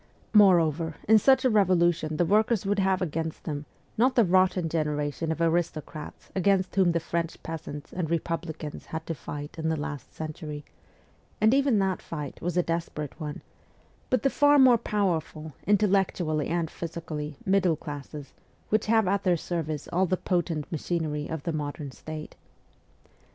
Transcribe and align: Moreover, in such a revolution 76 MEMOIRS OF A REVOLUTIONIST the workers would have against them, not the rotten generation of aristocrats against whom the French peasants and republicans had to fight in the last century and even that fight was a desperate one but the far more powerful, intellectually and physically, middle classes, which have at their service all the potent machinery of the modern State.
Moreover, 0.33 0.95
in 1.07 1.19
such 1.19 1.45
a 1.45 1.49
revolution 1.51 2.17
76 2.17 2.19
MEMOIRS 2.25 2.25
OF 2.25 2.25
A 2.25 2.25
REVOLUTIONIST 2.25 2.63
the 2.65 2.65
workers 2.65 2.65
would 2.65 2.79
have 2.79 3.01
against 3.03 3.43
them, 3.43 3.65
not 3.99 4.15
the 4.15 4.25
rotten 4.25 4.67
generation 4.67 5.31
of 5.31 5.39
aristocrats 5.39 6.31
against 6.35 6.73
whom 6.75 6.91
the 6.93 6.99
French 6.99 7.43
peasants 7.43 7.93
and 7.93 8.09
republicans 8.09 8.87
had 8.87 9.05
to 9.05 9.13
fight 9.13 9.59
in 9.59 9.69
the 9.69 9.77
last 9.77 10.11
century 10.11 10.65
and 11.39 11.53
even 11.53 11.77
that 11.77 12.01
fight 12.01 12.41
was 12.41 12.57
a 12.57 12.63
desperate 12.63 13.19
one 13.19 13.43
but 14.09 14.23
the 14.23 14.31
far 14.31 14.57
more 14.57 14.79
powerful, 14.79 15.53
intellectually 15.67 16.47
and 16.47 16.71
physically, 16.71 17.37
middle 17.45 17.75
classes, 17.75 18.33
which 18.69 18.87
have 18.87 19.07
at 19.07 19.21
their 19.21 19.37
service 19.37 19.87
all 19.93 20.07
the 20.07 20.17
potent 20.17 20.65
machinery 20.71 21.27
of 21.27 21.43
the 21.43 21.53
modern 21.53 21.91
State. 21.91 22.35